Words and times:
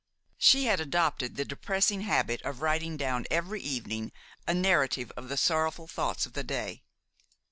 She 0.39 0.65
had 0.65 0.79
adopted 0.79 1.35
the 1.35 1.45
depressing 1.45 2.01
habit 2.01 2.41
of 2.41 2.63
writing 2.63 2.97
down 2.97 3.27
every 3.29 3.61
evening 3.61 4.11
a 4.47 4.53
narrative 4.55 5.11
of 5.15 5.29
the 5.29 5.37
sorrowful 5.37 5.85
thoughts 5.85 6.25
of 6.25 6.33
the 6.33 6.43
day. 6.43 6.81